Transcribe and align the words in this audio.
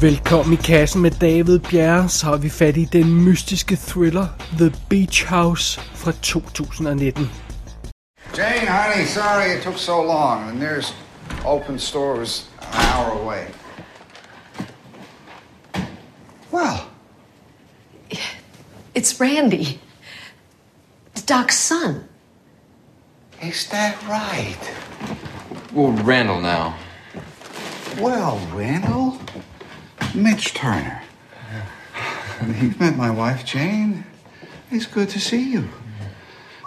Velkommen 0.00 0.52
i 0.52 0.56
kassen 0.56 1.02
med 1.02 1.10
David 1.10 1.58
Bjerre, 1.60 2.08
så 2.08 2.26
har 2.26 2.36
vi 2.36 2.50
fat 2.50 2.76
i 2.76 2.84
den 2.84 3.24
mystiske 3.24 3.76
thriller 3.76 4.26
The 4.58 4.72
Beach 4.88 5.26
House 5.26 5.80
fra 5.94 6.12
2019. 6.12 7.30
Jane, 8.38 8.66
honey, 8.68 9.06
sorry 9.06 9.56
it 9.56 9.62
took 9.62 9.78
so 9.78 10.02
long. 10.02 10.48
The 10.48 10.58
nearest 10.58 10.94
open 11.46 11.78
store 11.78 12.18
was 12.18 12.48
an 12.60 12.68
hour 12.72 13.20
away. 13.22 13.44
Well, 16.52 16.78
It's 18.94 19.20
Randy. 19.20 19.78
Doc's 21.28 21.56
son. 21.56 21.94
is 23.42 23.68
that 23.70 23.94
right? 24.08 24.72
Well, 25.72 25.92
Randall 26.04 26.40
now. 26.40 26.74
Well, 28.00 28.40
Randall, 28.54 29.18
Mitch 30.14 30.54
Turner. 30.54 31.02
You've 32.60 32.80
met 32.80 32.96
my 32.96 33.10
wife, 33.10 33.44
Jane. 33.44 34.04
It's 34.70 34.86
good 34.86 35.08
to 35.10 35.20
see 35.20 35.52
you. 35.52 35.68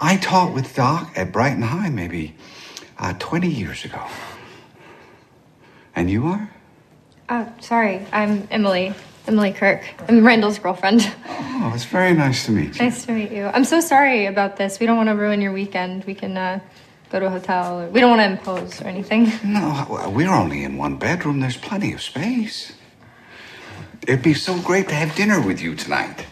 I 0.00 0.16
taught 0.16 0.54
with 0.54 0.74
Doc 0.74 1.12
at 1.16 1.32
Brighton 1.32 1.62
High 1.62 1.88
maybe 1.88 2.36
uh, 2.98 3.14
20 3.18 3.48
years 3.48 3.84
ago. 3.84 4.02
And 5.96 6.10
you 6.10 6.26
are? 6.26 6.50
Uh, 7.28 7.46
sorry, 7.60 8.06
I'm 8.12 8.46
Emily. 8.50 8.94
Emily 9.26 9.52
Kirk. 9.52 9.82
I'm 10.08 10.24
Randall's 10.24 10.58
girlfriend. 10.58 11.10
Oh, 11.26 11.72
it's 11.74 11.84
very 11.84 12.12
nice 12.12 12.44
to 12.46 12.52
meet 12.52 12.76
you. 12.78 12.84
Nice 12.84 13.06
to 13.06 13.12
meet 13.12 13.30
you. 13.32 13.46
I'm 13.46 13.64
so 13.64 13.80
sorry 13.80 14.26
about 14.26 14.56
this. 14.56 14.78
We 14.80 14.86
don't 14.86 14.96
want 14.96 15.08
to 15.08 15.14
ruin 15.14 15.40
your 15.40 15.52
weekend. 15.52 16.04
We 16.04 16.14
can 16.14 16.36
uh, 16.36 16.60
go 17.10 17.20
to 17.20 17.26
a 17.26 17.30
hotel. 17.30 17.88
We 17.90 18.00
don't 18.00 18.10
want 18.16 18.20
to 18.20 18.38
impose 18.38 18.82
or 18.82 18.86
anything. 18.86 19.32
No, 19.44 20.12
we're 20.14 20.32
only 20.32 20.64
in 20.64 20.76
one 20.76 20.96
bedroom. 20.96 21.40
There's 21.40 21.56
plenty 21.56 21.92
of 21.94 22.02
space. 22.02 22.72
It'd 24.08 24.22
be 24.22 24.34
so 24.34 24.52
great 24.66 24.88
to 24.88 24.94
have 24.94 25.10
dinner 25.16 25.46
with 25.46 25.62
you 25.62 25.74
tonight. 25.74 26.28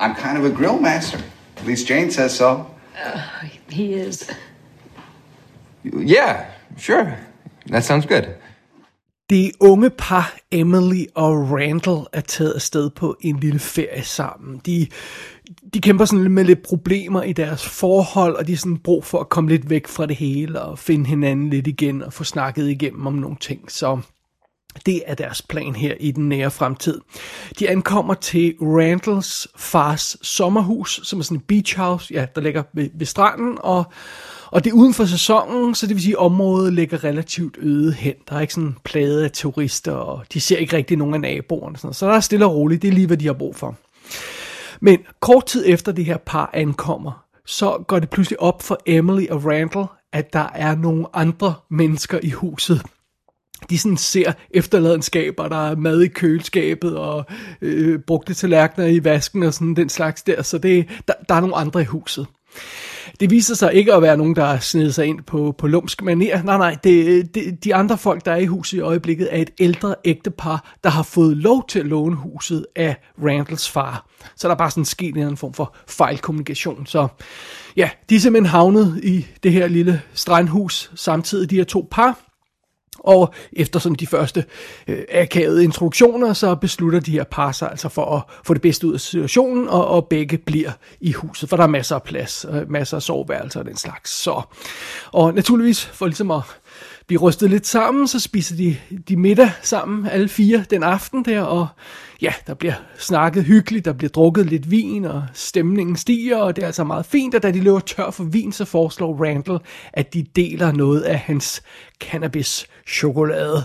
I'm 0.00 0.14
kind 0.14 0.38
of 0.38 0.44
a 0.44 0.56
grill 0.56 0.80
master. 0.80 1.18
At 1.56 1.66
least 1.66 1.88
Jane 1.88 2.10
says 2.10 2.32
so. 2.32 2.66
He 3.68 3.94
is. 3.94 4.30
Yeah, 5.84 6.46
sure. 6.78 7.16
That 7.66 7.84
sounds 7.84 8.06
good. 8.06 8.24
Det 9.30 9.52
unge 9.60 9.90
par 9.90 10.36
Emily 10.50 11.04
og 11.14 11.50
Randall 11.50 12.06
er 12.12 12.20
taget 12.20 12.52
afsted 12.52 12.90
på 12.90 13.16
en 13.20 13.40
lille 13.40 13.58
ferie 13.58 14.04
sammen. 14.04 14.60
De, 14.66 14.86
de 15.74 15.80
kæmper 15.80 16.04
sådan 16.04 16.22
lidt 16.22 16.32
med 16.32 16.44
lidt 16.44 16.62
problemer 16.62 17.22
i 17.22 17.32
deres 17.32 17.68
forhold, 17.68 18.36
og 18.36 18.46
de 18.46 18.52
har 18.52 18.56
sådan 18.56 18.78
brug 18.78 19.04
for 19.04 19.18
at 19.18 19.28
komme 19.28 19.50
lidt 19.50 19.70
væk 19.70 19.86
fra 19.86 20.06
det 20.06 20.16
hele 20.16 20.60
og 20.60 20.78
finde 20.78 21.06
hinanden 21.06 21.50
lidt 21.50 21.66
igen 21.66 22.02
og 22.02 22.12
få 22.12 22.24
snakket 22.24 22.68
igennem 22.68 23.06
om 23.06 23.12
nogle 23.12 23.36
ting. 23.40 23.70
Så 23.70 24.00
det 24.86 25.02
er 25.06 25.14
deres 25.14 25.42
plan 25.42 25.74
her 25.74 25.94
i 26.00 26.10
den 26.10 26.28
nære 26.28 26.50
fremtid. 26.50 27.00
De 27.58 27.68
ankommer 27.68 28.14
til 28.14 28.54
Randalls 28.60 29.48
fars 29.56 30.16
sommerhus, 30.22 31.00
som 31.02 31.18
er 31.18 31.22
sådan 31.22 31.36
et 31.36 31.44
beach 31.44 31.76
house, 31.76 32.14
ja, 32.14 32.26
der 32.34 32.40
ligger 32.40 32.62
ved, 32.72 32.90
ved 32.94 33.06
stranden, 33.06 33.58
og, 33.60 33.84
og 34.46 34.64
det 34.64 34.70
er 34.70 34.74
uden 34.74 34.94
for 34.94 35.04
sæsonen, 35.04 35.74
så 35.74 35.86
det 35.86 35.94
vil 35.94 36.02
sige, 36.02 36.14
at 36.14 36.18
området 36.18 36.72
ligger 36.72 37.04
relativt 37.04 37.56
øde 37.58 37.92
hen. 37.92 38.14
Der 38.28 38.36
er 38.36 38.40
ikke 38.40 38.54
sådan 38.54 38.76
plade 38.84 39.24
af 39.24 39.30
turister, 39.30 39.92
og 39.92 40.24
de 40.32 40.40
ser 40.40 40.56
ikke 40.56 40.76
rigtig 40.76 40.96
nogen 40.96 41.14
af 41.14 41.20
naboerne. 41.20 41.76
Sådan. 41.76 41.94
Så 41.94 42.06
der 42.06 42.12
er 42.12 42.20
stille 42.20 42.46
og 42.46 42.54
roligt, 42.54 42.82
det 42.82 42.88
er 42.88 42.92
lige, 42.92 43.06
hvad 43.06 43.16
de 43.16 43.26
har 43.26 43.32
brug 43.32 43.56
for. 43.56 43.76
Men 44.80 44.98
kort 45.20 45.46
tid 45.46 45.64
efter 45.66 45.92
det 45.92 46.04
her 46.04 46.16
par 46.16 46.50
ankommer, 46.52 47.24
så 47.46 47.84
går 47.88 47.98
det 47.98 48.10
pludselig 48.10 48.40
op 48.40 48.62
for 48.62 48.78
Emily 48.86 49.26
og 49.30 49.44
Randall, 49.44 49.86
at 50.12 50.32
der 50.32 50.48
er 50.54 50.74
nogle 50.74 51.06
andre 51.12 51.54
mennesker 51.70 52.18
i 52.22 52.30
huset 52.30 52.82
de 53.70 53.78
sådan 53.78 53.96
ser 53.96 54.32
efterladenskaber, 54.50 55.48
der 55.48 55.70
er 55.70 55.76
mad 55.76 56.02
i 56.02 56.08
køleskabet 56.08 56.96
og 56.96 57.24
øh, 57.62 57.98
brugte 57.98 58.34
tallerkener 58.34 58.86
i 58.86 59.04
vasken 59.04 59.42
og 59.42 59.54
sådan 59.54 59.76
den 59.76 59.88
slags 59.88 60.22
der, 60.22 60.42
så 60.42 60.58
det, 60.58 60.86
der, 61.08 61.14
der 61.28 61.34
er 61.34 61.40
nogle 61.40 61.56
andre 61.56 61.80
i 61.80 61.84
huset. 61.84 62.26
Det 63.20 63.30
viser 63.30 63.54
sig 63.54 63.74
ikke 63.74 63.94
at 63.94 64.02
være 64.02 64.16
nogen, 64.16 64.36
der 64.36 64.44
er 64.44 64.58
sig 64.90 65.06
ind 65.06 65.22
på, 65.22 65.54
på 65.58 65.66
lumsk 65.66 66.02
maner. 66.02 66.42
Nej, 66.42 66.58
nej, 66.58 66.76
det, 66.84 67.34
det, 67.34 67.64
de 67.64 67.74
andre 67.74 67.98
folk, 67.98 68.24
der 68.24 68.32
er 68.32 68.36
i 68.36 68.46
huset 68.46 68.78
i 68.78 68.80
øjeblikket, 68.80 69.28
er 69.30 69.42
et 69.42 69.50
ældre 69.58 69.94
ægtepar, 70.04 70.74
der 70.84 70.90
har 70.90 71.02
fået 71.02 71.36
lov 71.36 71.64
til 71.68 71.78
at 71.78 71.86
låne 71.86 72.16
huset 72.16 72.66
af 72.76 72.96
Randalls 73.24 73.70
far. 73.70 74.06
Så 74.36 74.48
der 74.48 74.54
er 74.54 74.58
bare 74.58 74.70
sådan 74.70 74.84
sket 74.84 75.16
en 75.16 75.36
form 75.36 75.54
for 75.54 75.76
fejlkommunikation. 75.86 76.86
Så 76.86 77.08
ja, 77.76 77.90
de 78.10 78.16
er 78.16 78.20
simpelthen 78.20 78.50
havnet 78.50 79.00
i 79.02 79.26
det 79.42 79.52
her 79.52 79.68
lille 79.68 80.02
strandhus 80.14 80.90
samtidig, 80.94 81.50
de 81.50 81.56
her 81.56 81.64
to 81.64 81.88
par. 81.90 82.29
Og 83.00 83.34
efter 83.52 83.80
sådan 83.80 83.96
de 83.96 84.06
første 84.06 84.44
øh, 84.88 84.98
akavede 85.12 85.64
introduktioner, 85.64 86.32
så 86.32 86.54
beslutter 86.54 87.00
de 87.00 87.10
her 87.10 87.24
par 87.24 87.52
sig 87.52 87.70
altså 87.70 87.88
for 87.88 88.16
at 88.16 88.22
få 88.44 88.54
det 88.54 88.62
bedste 88.62 88.86
ud 88.86 88.94
af 88.94 89.00
situationen, 89.00 89.68
og, 89.68 89.86
og 89.86 90.06
begge 90.06 90.38
bliver 90.38 90.70
i 91.00 91.12
huset, 91.12 91.48
for 91.48 91.56
der 91.56 91.64
er 91.64 91.68
masser 91.68 91.94
af 91.94 92.02
plads, 92.02 92.44
og 92.44 92.64
masser 92.68 92.96
af 92.96 93.02
soveværelser 93.02 93.60
og 93.60 93.66
den 93.66 93.76
slags. 93.76 94.10
Så, 94.10 94.42
og 95.12 95.34
naturligvis 95.34 95.84
for 95.84 96.06
ligesom 96.06 96.30
at 96.30 96.42
blive 97.10 97.20
rystet 97.20 97.50
lidt 97.50 97.66
sammen, 97.66 98.08
så 98.08 98.20
spiser 98.20 98.56
de, 98.56 98.76
de 99.08 99.16
middag 99.16 99.50
sammen, 99.62 100.06
alle 100.06 100.28
fire, 100.28 100.64
den 100.70 100.82
aften 100.82 101.24
der, 101.24 101.42
og 101.42 101.66
ja, 102.22 102.32
der 102.46 102.54
bliver 102.54 102.74
snakket 102.98 103.44
hyggeligt, 103.44 103.84
der 103.84 103.92
bliver 103.92 104.10
drukket 104.10 104.46
lidt 104.46 104.70
vin, 104.70 105.04
og 105.04 105.24
stemningen 105.34 105.96
stiger, 105.96 106.36
og 106.36 106.56
det 106.56 106.62
er 106.62 106.66
altså 106.66 106.84
meget 106.84 107.06
fint, 107.06 107.34
og 107.34 107.42
da 107.42 107.50
de 107.50 107.60
løber 107.60 107.80
tør 107.80 108.10
for 108.10 108.24
vin, 108.24 108.52
så 108.52 108.64
foreslår 108.64 109.24
Randall, 109.24 109.58
at 109.92 110.14
de 110.14 110.26
deler 110.36 110.72
noget 110.72 111.00
af 111.00 111.18
hans 111.18 111.62
cannabis-chokolade. 112.04 113.62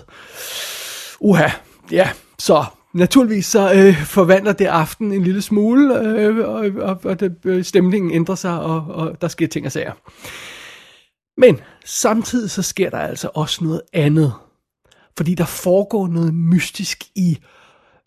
Uha, 1.19 1.49
ja, 1.91 2.09
så 2.39 2.65
naturligvis 2.93 3.45
så 3.45 3.73
øh, 3.73 4.05
forvandler 4.05 4.53
det 4.53 4.65
aften 4.65 5.11
en 5.11 5.23
lille 5.23 5.41
smule, 5.41 5.99
øh, 5.99 6.49
og, 6.49 6.65
og, 6.77 6.99
og 7.03 7.19
det, 7.19 7.35
øh, 7.45 7.63
stemningen 7.63 8.11
ændrer 8.11 8.35
sig, 8.35 8.59
og, 8.59 8.85
og 8.87 9.21
der 9.21 9.27
sker 9.27 9.47
ting 9.47 9.65
og 9.65 9.71
sager. 9.71 9.91
Men 11.37 11.59
samtidig 11.85 12.51
så 12.51 12.61
sker 12.61 12.89
der 12.89 12.99
altså 12.99 13.29
også 13.33 13.63
noget 13.63 13.81
andet. 13.93 14.33
Fordi 15.17 15.35
der 15.35 15.45
foregår 15.45 16.07
noget 16.07 16.33
mystisk 16.33 17.03
i 17.15 17.37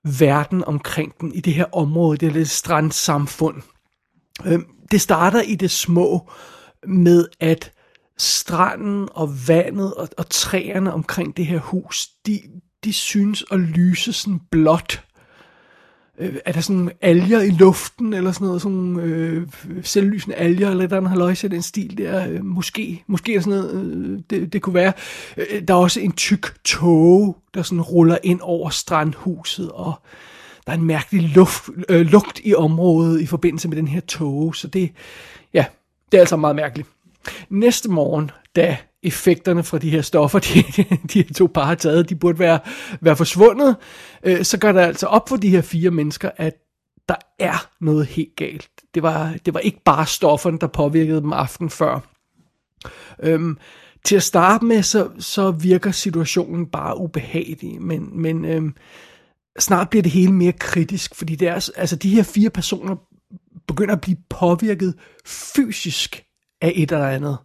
verden 0.05 0.65
omkring 0.65 1.15
den, 1.21 1.33
i 1.35 1.41
det 1.41 1.55
her 1.55 1.67
område, 1.73 2.17
det 2.17 2.29
her 2.29 2.39
lidt 2.39 2.51
strandsamfund. 2.51 3.63
Øhm, 4.47 4.67
det 4.91 5.01
starter 5.01 5.43
i 5.43 5.55
det 5.55 5.71
små 5.71 6.31
med, 6.87 7.27
at 7.41 7.73
stranden 8.19 9.09
og 9.13 9.49
vandet 9.49 9.95
og, 9.95 10.09
og 10.19 10.31
træerne 10.31 10.93
omkring 10.93 11.37
det 11.37 11.47
her 11.47 11.59
hus, 11.59 12.09
de, 12.27 12.41
de 12.85 12.93
synes 12.93 13.45
at 13.51 13.61
lyse 13.61 14.13
sådan 14.13 14.41
blåt. 14.51 15.05
Øh, 16.21 16.37
er 16.45 16.53
der 16.53 16.61
sådan 16.61 16.91
alger 17.01 17.41
i 17.41 17.51
luften, 17.51 18.13
eller 18.13 18.33
sådan 18.33 18.47
noget, 18.47 18.63
sådan 18.63 19.01
øh, 19.01 19.49
selvlysende 19.83 20.37
alger, 20.37 20.71
eller 20.71 20.87
der 20.87 21.09
har 21.09 21.17
løjse 21.17 21.49
den 21.49 21.63
stil 21.63 21.99
der, 21.99 22.29
øh, 22.29 22.45
måske, 22.45 23.05
måske 23.07 23.35
er 23.35 23.41
sådan 23.41 23.59
noget, 23.59 23.75
øh, 23.75 24.21
det, 24.31 24.53
det 24.53 24.63
kunne 24.63 24.75
være. 24.75 24.93
Øh, 25.37 25.63
der 25.69 25.75
er 25.75 25.79
også 25.79 26.01
en 26.01 26.13
tyk 26.13 26.65
tåge, 26.65 27.35
der 27.55 27.63
sådan 27.63 27.83
ruller 27.83 28.19
ind 28.23 28.41
over 28.43 28.71
strandhuset, 28.71 29.71
og 29.73 29.93
der 30.67 30.73
er 30.73 30.77
en 30.77 30.85
mærkelig 30.85 31.29
luft, 31.29 31.69
øh, 31.89 32.07
lugt 32.07 32.41
i 32.45 32.55
området 32.55 33.21
i 33.21 33.27
forbindelse 33.27 33.69
med 33.69 33.77
den 33.77 33.89
her 33.89 34.01
tåge, 34.01 34.55
så 34.55 34.69
det, 34.69 34.91
ja, 35.55 35.65
det 36.13 36.19
er 36.19 36.23
altså 36.23 36.37
meget 36.37 36.57
mærkeligt. 36.57 36.89
Næste 37.49 37.91
morgen, 37.91 38.31
da 38.57 38.77
effekterne 39.03 39.65
fra 39.65 39.79
de 39.79 39.91
her 39.91 40.03
stoffer, 40.03 40.39
de, 40.47 40.65
de 41.13 41.23
her 41.23 41.35
to 41.35 41.47
par 41.55 41.65
har 41.65 41.75
taget, 41.75 42.09
de 42.09 42.15
burde 42.15 42.39
være, 42.39 42.59
være 43.01 43.17
forsvundet, 43.17 43.77
øh, 44.23 44.45
så 44.45 44.59
gør 44.59 44.73
det 44.73 44.81
altså 44.81 45.07
op 45.07 45.29
for 45.29 45.37
de 45.37 45.49
her 45.49 45.63
fire 45.63 45.91
mennesker, 45.91 46.31
at 46.37 46.55
der 47.09 47.15
er 47.39 47.71
noget 47.81 48.07
helt 48.07 48.37
galt. 48.37 48.69
Det 48.95 49.03
var, 49.03 49.35
det 49.47 49.55
var 49.55 49.61
ikke 49.61 49.83
bare 49.85 50.07
stofferne, 50.07 50.59
der 50.59 50.67
påvirkede 50.67 51.21
dem 51.21 51.33
aften 51.33 51.71
før. 51.71 52.01
Øhm, 53.23 53.59
til 54.05 54.17
at 54.17 54.23
starte 54.23 54.65
med, 54.65 54.83
så, 54.83 55.11
så 55.19 55.51
virker 55.51 55.91
situationen 55.91 56.67
bare 56.67 56.99
ubehagelig, 56.99 57.83
men, 57.83 58.21
men 58.23 58.45
øhm, 58.45 58.75
snart 59.59 59.91
bliver 59.91 60.03
det 60.03 60.13
hele 60.13 60.33
mere 60.33 60.53
kritisk, 60.53 61.15
fordi 61.15 61.37
det 61.37 61.49
er, 61.49 61.71
altså 61.77 61.97
de 61.97 62.11
her 62.11 62.23
fire 62.23 62.51
personer 62.51 62.97
begynder 63.69 63.95
at 63.95 64.01
blive 64.01 64.17
påvirket 64.31 64.95
fysisk 65.27 66.25
af 66.61 66.73
et 66.75 66.93
eller 66.93 67.09
andet. 67.09 67.39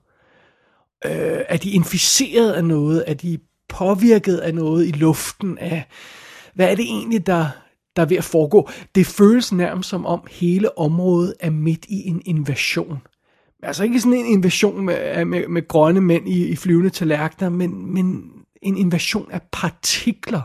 Øh, 1.06 1.42
er 1.50 1.58
de 1.58 1.72
inficeret 1.72 2.52
af 2.52 2.66
noget? 2.66 3.04
Er 3.08 3.14
de 3.14 3.40
påvirket 3.70 4.38
af 4.38 4.56
noget 4.56 4.88
i 4.88 4.92
luften? 4.92 5.58
Af, 5.58 5.84
hvad 6.54 6.72
er 6.72 6.76
det 6.76 6.86
egentlig, 6.86 7.28
der, 7.28 7.48
der 7.96 8.02
er 8.02 8.06
ved 8.06 8.18
at 8.18 8.24
foregå? 8.24 8.70
Det 8.96 9.08
føles 9.08 9.52
nærmest 9.52 9.90
som 9.90 10.06
om 10.06 10.28
hele 10.32 10.78
området 10.78 11.34
er 11.40 11.50
midt 11.50 11.86
i 11.86 12.08
en 12.08 12.22
invasion. 12.26 13.02
Altså 13.64 13.84
ikke 13.84 14.00
sådan 14.00 14.18
en 14.18 14.26
invasion 14.26 14.86
med, 14.86 15.26
med, 15.26 15.48
med 15.48 15.68
grønne 15.68 16.02
mænd 16.02 16.30
i, 16.30 16.48
i 16.48 16.56
flyvende 16.56 16.90
tallerkener, 16.90 17.50
men, 17.50 17.94
men 17.94 18.32
en 18.62 18.78
invasion 18.78 19.32
af 19.32 19.42
partikler. 19.52 20.42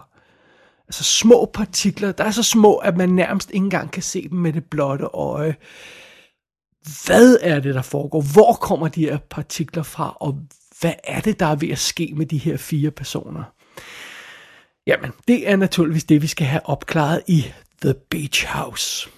Altså 0.89 1.05
små 1.05 1.51
partikler, 1.55 2.13
der 2.13 2.25
er 2.25 2.31
så 2.31 2.43
små, 2.43 2.75
at 2.75 2.97
man 2.97 3.09
nærmest 3.09 3.51
ikke 3.51 3.65
engang 3.65 3.91
kan 3.91 4.03
se 4.03 4.29
dem 4.29 4.39
med 4.39 4.53
det 4.53 4.65
blotte 4.65 5.05
øje. 5.05 5.55
Hvad 7.07 7.39
er 7.41 7.61
det, 7.61 7.75
der 7.75 7.83
foregår? 7.83 8.21
Hvor 8.33 8.53
kommer 8.53 8.89
de 8.89 9.01
her 9.01 9.19
partikler 9.31 9.83
fra? 9.83 10.17
Og 10.21 10.39
hvad 10.81 10.93
er 11.05 11.21
det, 11.21 11.41
der 11.41 11.47
er 11.47 11.57
ved 11.57 11.69
at 11.69 11.79
ske 11.79 12.13
med 12.17 12.27
de 12.27 12.39
her 12.39 12.57
fire 12.57 12.91
personer? 12.91 13.43
Jamen, 14.87 15.11
det 15.29 15.51
er 15.51 15.57
naturligvis 15.57 16.05
det, 16.05 16.23
vi 16.23 16.27
skal 16.27 16.47
have 16.47 16.67
opklaret 16.67 17.23
i 17.27 17.45
The 17.83 17.95
Beach 18.11 18.47
House. 18.47 19.11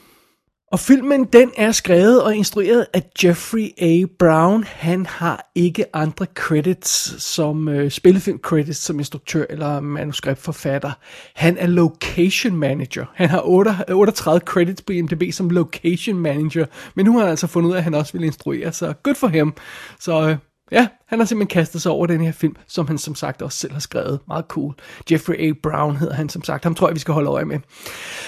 Og 0.73 0.81
filmen, 0.81 1.25
den 1.25 1.51
er 1.57 1.73
skrevet 1.73 2.23
og 2.23 2.37
instrueret 2.37 2.87
af 2.93 3.03
Jeffrey 3.25 3.69
A. 3.79 4.05
Brown. 4.19 4.65
Han 4.65 5.07
har 5.07 5.51
ikke 5.55 5.97
andre 5.97 6.27
credits 6.35 7.23
som 7.23 7.69
øh, 7.69 7.91
spillefilm 7.91 8.39
credits 8.39 8.79
som 8.79 8.99
instruktør 8.99 9.45
eller 9.51 9.81
manuskriptforfatter. 9.81 10.93
Han 11.35 11.59
er 11.59 11.67
location 11.67 12.57
manager. 12.57 13.07
Han 13.15 13.29
har 13.29 13.43
8, 13.45 13.71
38 13.93 14.41
credits 14.47 14.83
på 14.83 14.93
IMDb 14.93 15.23
som 15.33 15.51
location 15.51 16.19
manager, 16.19 16.67
men 16.95 17.07
nu 17.07 17.13
har 17.13 17.21
han 17.21 17.31
altså 17.31 17.47
fundet 17.47 17.69
ud 17.69 17.75
af, 17.75 17.79
at 17.79 17.85
han 17.85 17.95
også 17.95 18.13
vil 18.13 18.25
instruere, 18.25 18.73
så 18.73 18.93
good 19.03 19.15
for 19.15 19.29
ham. 19.29 19.55
Så 20.01 20.29
øh, 20.29 20.37
Ja, 20.71 20.89
han 21.07 21.19
har 21.19 21.27
simpelthen 21.27 21.61
kastet 21.61 21.83
sig 21.83 21.93
over 21.93 22.07
den 22.07 22.21
her 22.21 22.33
film, 22.33 22.57
som 22.67 22.87
han 22.87 22.99
som 22.99 23.15
sagt 23.15 23.43
også 23.43 23.59
selv 23.59 23.73
har 23.73 23.81
skrevet. 23.81 24.21
Meget 24.29 24.45
cool. 24.49 24.75
Jeffrey 25.11 25.35
A. 25.35 25.53
Brown 25.63 25.97
hedder 25.97 26.15
han 26.15 26.29
som 26.29 26.45
sagt. 26.45 26.65
Ham 26.65 26.75
tror 26.75 26.89
jeg, 26.89 26.95
vi 26.95 27.01
skal 27.01 27.15
holde 27.15 27.31
øje 27.31 27.45
med. 27.45 27.59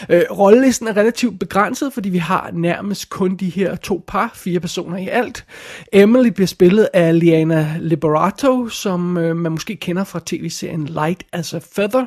Øh, 0.08 0.22
rollelisten 0.30 0.88
er 0.88 0.96
relativt 0.96 1.38
begrænset, 1.38 1.92
fordi 1.92 2.08
vi 2.08 2.18
har 2.18 2.50
nærmest 2.52 3.10
kun 3.10 3.36
de 3.36 3.48
her 3.48 3.76
to 3.76 4.04
par, 4.06 4.30
fire 4.34 4.60
personer 4.60 4.96
i 4.96 5.08
alt. 5.08 5.44
Emily 5.92 6.28
bliver 6.28 6.46
spillet 6.46 6.88
af 6.92 7.18
Liana 7.18 7.76
Liberato, 7.80 8.68
som 8.68 9.16
øh, 9.16 9.36
man 9.36 9.52
måske 9.52 9.76
kender 9.76 10.04
fra 10.04 10.20
tv-serien 10.26 10.86
Light 10.86 11.24
as 11.32 11.54
a 11.54 11.60
Feather. 11.74 12.06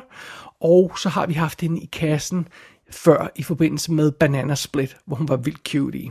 Og 0.60 0.92
så 0.98 1.08
har 1.08 1.26
vi 1.26 1.32
haft 1.32 1.60
hende 1.60 1.80
i 1.80 1.88
kassen 1.92 2.48
før 2.90 3.30
i 3.36 3.42
forbindelse 3.42 3.92
med 3.92 4.12
Banana 4.12 4.54
Split, 4.54 4.96
hvor 5.06 5.16
hun 5.16 5.28
var 5.28 5.36
vildt 5.36 5.68
cute 5.68 5.98
i. 5.98 6.10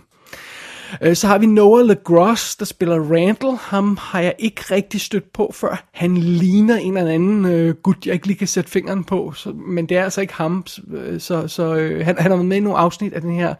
Øh, 1.01 1.15
så 1.15 1.27
har 1.27 1.37
vi 1.37 1.45
Noah 1.45 1.85
LaGrosse, 1.85 2.55
der 2.59 2.65
spiller 2.65 2.99
Randall. 2.99 3.57
Ham 3.61 3.97
har 4.01 4.19
jeg 4.19 4.33
ikke 4.39 4.61
rigtig 4.71 5.01
stødt 5.01 5.33
på 5.33 5.51
før. 5.53 5.83
Han 5.91 6.17
ligner 6.17 6.75
en 6.75 6.97
eller 6.97 7.11
anden 7.11 7.45
øh, 7.45 7.75
gut, 7.75 8.05
jeg 8.05 8.13
ikke 8.13 8.27
lige 8.27 8.37
kan 8.37 8.47
sætte 8.47 8.71
fingeren 8.71 9.03
på. 9.03 9.31
Så, 9.31 9.49
men 9.49 9.85
det 9.89 9.97
er 9.97 10.03
altså 10.03 10.21
ikke 10.21 10.33
ham. 10.33 10.65
Øh, 10.93 11.19
så, 11.19 11.47
så 11.47 11.75
øh, 11.75 12.05
han, 12.05 12.15
han 12.17 12.31
har 12.31 12.37
været 12.37 12.45
med 12.45 12.57
i 12.57 12.59
nogle 12.59 12.79
afsnit 12.79 13.13
af 13.13 13.21
den 13.21 13.35
her, 13.35 13.53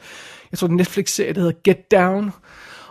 jeg 0.52 0.60
tror, 0.60 0.68
Netflix-serie, 0.68 1.34
der 1.34 1.40
hedder 1.40 1.60
Get 1.64 1.92
Down. 1.92 2.32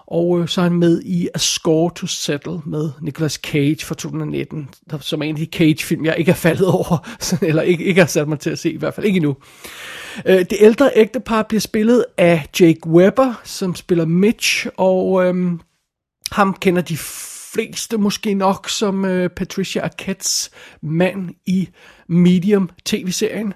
Og 0.06 0.40
øh, 0.40 0.48
så 0.48 0.60
er 0.60 0.62
han 0.62 0.72
med 0.72 1.02
i 1.02 1.28
A 1.34 1.38
Score 1.38 1.90
to 1.96 2.06
Settle 2.06 2.60
med 2.64 2.90
Nicolas 3.00 3.32
Cage 3.32 3.84
fra 3.84 3.94
2019, 3.94 4.68
som 5.00 5.22
er 5.22 5.24
en 5.24 5.34
af 5.34 5.40
de 5.40 5.58
Cage-film, 5.58 6.04
jeg 6.04 6.18
ikke 6.18 6.30
er 6.30 6.34
faldet 6.34 6.66
over, 6.78 7.08
eller 7.42 7.62
ikke, 7.62 7.84
ikke 7.84 8.00
har 8.00 8.08
sat 8.08 8.28
mig 8.28 8.38
til 8.38 8.50
at 8.50 8.58
se, 8.58 8.72
i 8.72 8.76
hvert 8.76 8.94
fald 8.94 9.06
ikke 9.06 9.16
endnu. 9.16 9.36
Øh, 10.26 10.38
det 10.38 10.56
ældre 10.60 10.90
ægtepar 10.94 11.42
bliver 11.42 11.60
spillet 11.60 12.04
af 12.18 12.46
Jake 12.60 12.86
Webber, 12.86 13.40
som 13.44 13.74
spiller 13.74 14.04
Mitch, 14.04 14.66
og 14.76 15.24
øh, 15.26 15.52
ham 16.32 16.54
kender 16.54 16.82
de 16.82 16.96
fleste 17.54 17.98
måske 17.98 18.34
nok 18.34 18.68
som 18.68 19.04
øh, 19.04 19.30
Patricia 19.30 19.82
Arquettes 19.82 20.50
mand 20.82 21.30
i 21.46 21.68
Medium 22.08 22.70
tv-serien. 22.84 23.54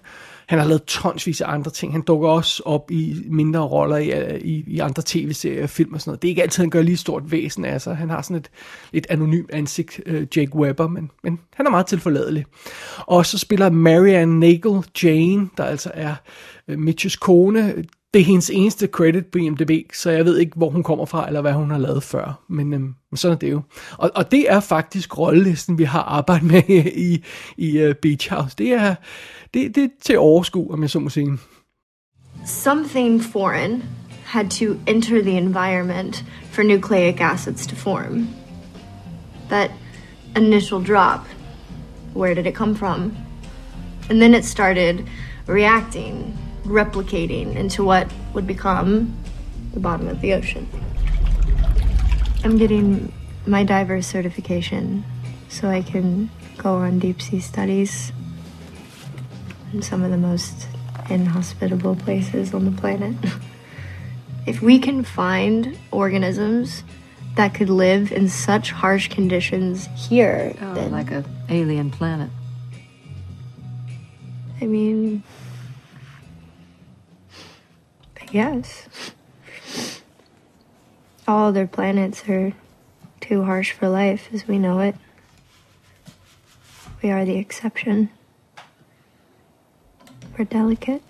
Han 0.48 0.58
har 0.58 0.66
lavet 0.66 0.84
tonsvis 0.84 1.40
af 1.40 1.52
andre 1.52 1.70
ting. 1.70 1.92
Han 1.92 2.02
dukker 2.02 2.28
også 2.28 2.62
op 2.66 2.90
i 2.90 3.16
mindre 3.30 3.60
roller 3.60 3.96
i, 3.96 4.38
i, 4.40 4.64
i 4.66 4.78
andre 4.78 5.02
tv-serier, 5.06 5.66
film 5.66 5.94
og 5.94 6.00
sådan 6.00 6.10
noget. 6.10 6.22
Det 6.22 6.28
er 6.28 6.30
ikke 6.30 6.42
altid, 6.42 6.62
han 6.62 6.70
gør 6.70 6.82
lige 6.82 6.96
stort 6.96 7.30
væsen 7.32 7.64
af 7.64 7.80
sig. 7.80 7.96
Han 7.96 8.10
har 8.10 8.22
sådan 8.22 8.36
et 8.36 8.50
lidt 8.92 9.06
anonymt 9.10 9.50
ansigt, 9.50 10.00
øh, 10.06 10.26
Jake 10.36 10.54
Webber, 10.54 10.88
men, 10.88 11.10
men 11.22 11.40
han 11.54 11.66
er 11.66 11.70
meget 11.70 11.86
tilforladelig. 11.86 12.44
Og 12.98 13.26
så 13.26 13.38
spiller 13.38 13.70
Marianne 13.70 14.40
Nagel 14.40 14.84
Jane, 15.02 15.48
der 15.56 15.64
altså 15.64 15.90
er 15.94 16.14
øh, 16.68 16.78
uh, 16.78 16.82
Mitches 16.82 17.16
kone. 17.16 17.84
Det 18.14 18.20
er 18.20 18.25
hendes 18.25 18.50
eneste 18.50 18.87
credit 18.87 19.26
på 19.26 19.38
IMDb, 19.38 19.70
så 19.93 20.10
jeg 20.10 20.25
ved 20.25 20.38
ikke, 20.38 20.52
hvor 20.56 20.70
hun 20.70 20.82
kommer 20.82 21.05
fra, 21.05 21.26
eller 21.26 21.40
hvad 21.40 21.52
hun 21.52 21.70
har 21.70 21.78
lavet 21.78 22.02
før. 22.02 22.44
Men 22.49 22.75
øhm, 22.75 22.94
sådan 23.14 23.34
er 23.34 23.38
det 23.38 23.50
jo. 23.50 23.62
Og, 23.93 24.10
og 24.14 24.31
det 24.31 24.50
er 24.52 24.60
faktisk 24.60 25.19
rollelisten, 25.19 25.78
vi 25.78 25.84
har 25.84 26.02
arbejdet 26.02 26.46
med 26.46 26.62
i, 27.10 27.25
i 27.56 27.87
uh, 27.87 27.94
Beach 28.02 28.31
House. 28.31 28.55
Det 28.58 28.72
er, 28.72 28.94
det, 29.55 29.75
det 29.75 29.84
er 29.84 29.88
til 30.02 30.19
overskue, 30.19 30.72
om 30.72 30.82
jeg 30.82 30.90
så 30.90 30.99
må 30.99 31.08
sige. 31.08 31.38
Something 32.46 33.22
foreign 33.22 33.82
had 34.25 34.50
to 34.50 34.64
enter 34.87 35.22
the 35.22 35.38
environment 35.38 36.25
for 36.50 36.62
nucleic 36.62 37.20
acids 37.20 37.66
to 37.66 37.76
form. 37.76 38.28
That 39.49 39.70
initial 40.37 40.84
drop, 40.84 41.20
where 42.14 42.34
did 42.34 42.46
it 42.46 42.55
come 42.55 42.76
from? 42.76 43.16
And 44.10 44.20
then 44.20 44.34
it 44.34 44.44
started 44.44 45.05
reacting, 45.46 46.38
replicating 46.69 47.56
into 47.56 47.85
what 47.85 48.11
would 48.35 48.47
become 48.47 49.17
the 49.73 49.81
bottom 49.81 50.09
of 50.09 50.20
the 50.20 50.35
ocean. 50.35 50.69
I'm 52.44 52.56
getting 52.56 53.12
my 53.47 53.65
diver 53.65 54.00
certification 54.03 55.05
so 55.49 55.69
I 55.69 55.82
can 55.82 56.31
go 56.56 56.75
on 56.75 56.99
deep 56.99 57.20
sea 57.23 57.41
studies 57.41 58.12
in 59.73 59.82
some 59.82 60.03
of 60.03 60.11
the 60.11 60.19
most 60.19 60.69
inhospitable 61.09 61.97
places 61.97 62.53
on 62.55 62.65
the 62.65 62.70
planet. 62.70 63.17
if 64.47 64.62
we 64.62 64.79
can 64.79 65.05
find 65.05 65.79
organisms 65.91 66.82
that 67.37 67.55
could 67.55 67.70
live 67.70 68.12
in 68.12 68.29
such 68.29 68.70
harsh 68.73 69.09
conditions 69.09 69.88
here, 69.97 70.55
Oh, 70.61 70.75
then 70.75 70.91
like 70.91 71.11
a 71.11 71.25
alien 71.49 71.91
planet. 71.91 72.31
I 74.61 74.67
mean, 74.67 75.23
guess. 78.32 78.88
All 81.26 81.48
other 81.48 81.66
planets 81.66 82.28
are 82.28 82.52
too 83.20 83.44
harsh 83.44 83.72
for 83.72 83.88
life 83.88 84.34
as 84.34 84.48
we 84.48 84.58
know 84.58 84.80
it. 84.80 84.94
We 87.02 87.10
are 87.10 87.25
the 87.25 87.38
exception. 87.38 88.08
We're 90.36 90.44
delicate. 90.44 91.02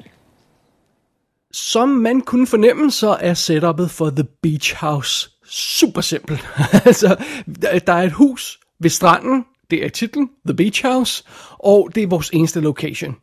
Som 1.52 1.88
man 1.88 2.20
kunne 2.20 2.46
fornemme, 2.46 2.90
så 2.90 3.16
er 3.20 3.34
setupet 3.34 3.90
for 3.90 4.10
The 4.10 4.24
Beach 4.24 4.74
House 4.74 5.30
super 5.48 6.00
simpelt. 6.00 6.48
altså, 6.86 7.24
der 7.62 7.78
der 7.78 7.92
er 7.92 8.02
et 8.02 8.12
hus 8.12 8.60
ved 8.78 8.90
stranden, 8.90 9.44
det 9.70 9.84
er 9.84 9.88
titlen, 9.88 10.30
The 10.46 10.56
Beach 10.56 10.86
House, 10.86 11.24
og 11.52 11.90
det 11.94 12.02
er 12.02 12.06
vores 12.06 12.30
eneste 12.32 12.60
location. 12.60 13.16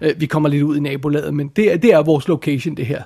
Øh, 0.00 0.20
vi 0.20 0.26
kommer 0.26 0.48
lidt 0.48 0.62
ud 0.62 0.76
i 0.76 0.80
nabolaget, 0.80 1.34
men 1.34 1.48
det 1.48 1.72
er, 1.72 1.76
det 1.76 1.92
er 1.92 2.02
vores 2.02 2.28
location, 2.28 2.76
det 2.76 2.86
her. 2.86 3.02